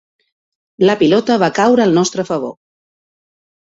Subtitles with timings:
[0.89, 2.57] La pilota va caure al nostre favor.